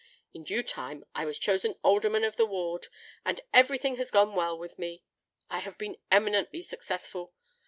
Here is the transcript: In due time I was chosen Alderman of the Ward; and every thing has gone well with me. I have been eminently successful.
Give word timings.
In 0.33 0.43
due 0.43 0.63
time 0.63 1.05
I 1.13 1.25
was 1.25 1.37
chosen 1.37 1.75
Alderman 1.83 2.23
of 2.23 2.35
the 2.35 2.47
Ward; 2.47 2.87
and 3.23 3.39
every 3.53 3.77
thing 3.77 3.97
has 3.97 4.09
gone 4.09 4.33
well 4.33 4.57
with 4.57 4.79
me. 4.79 5.03
I 5.47 5.59
have 5.59 5.77
been 5.77 5.97
eminently 6.11 6.63
successful. 6.63 7.35